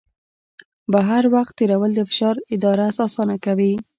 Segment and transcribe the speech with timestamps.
[0.93, 3.73] بهر وخت تېرول د فشار اداره اسانه کوي.